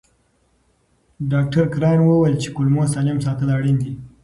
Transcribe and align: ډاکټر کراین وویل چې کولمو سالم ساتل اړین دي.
ډاکټر 1.31 1.65
کراین 1.73 1.99
وویل 2.03 2.35
چې 2.41 2.49
کولمو 2.55 2.83
سالم 2.93 3.17
ساتل 3.25 3.49
اړین 3.57 3.77
دي. 3.83 3.93